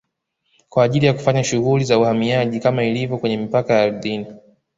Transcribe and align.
kwa 0.69 0.83
ajili 0.83 1.05
ya 1.05 1.13
kufanya 1.13 1.43
shughuli 1.43 1.83
za 1.83 1.99
uhamiaji 1.99 2.59
kama 2.59 2.83
ilivyo 2.83 3.17
kwenye 3.17 3.37
mipaka 3.37 3.73
ya 3.73 3.83
ardhini 3.83 4.27